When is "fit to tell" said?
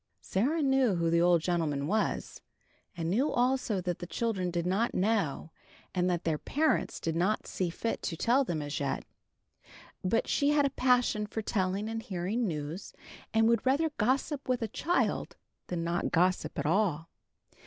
7.69-8.43